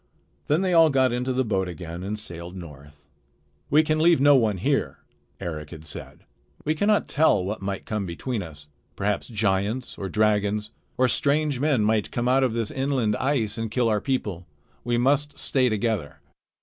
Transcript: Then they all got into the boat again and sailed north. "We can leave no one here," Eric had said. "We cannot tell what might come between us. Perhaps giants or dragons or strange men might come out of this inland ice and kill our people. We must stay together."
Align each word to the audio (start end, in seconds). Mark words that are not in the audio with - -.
Then 0.47 0.61
they 0.61 0.73
all 0.73 0.89
got 0.89 1.11
into 1.13 1.31
the 1.31 1.43
boat 1.45 1.67
again 1.67 2.01
and 2.01 2.17
sailed 2.17 2.55
north. 2.55 3.05
"We 3.69 3.83
can 3.83 3.99
leave 3.99 4.19
no 4.19 4.35
one 4.35 4.57
here," 4.57 4.97
Eric 5.39 5.69
had 5.69 5.85
said. 5.85 6.21
"We 6.65 6.73
cannot 6.73 7.07
tell 7.07 7.45
what 7.45 7.61
might 7.61 7.85
come 7.85 8.07
between 8.07 8.41
us. 8.41 8.67
Perhaps 8.95 9.27
giants 9.27 9.99
or 9.99 10.09
dragons 10.09 10.71
or 10.97 11.07
strange 11.07 11.59
men 11.59 11.83
might 11.83 12.09
come 12.09 12.27
out 12.27 12.43
of 12.43 12.53
this 12.55 12.71
inland 12.71 13.15
ice 13.17 13.59
and 13.59 13.69
kill 13.69 13.89
our 13.89 14.01
people. 14.01 14.47
We 14.83 14.97
must 14.97 15.37
stay 15.37 15.69
together." 15.69 16.19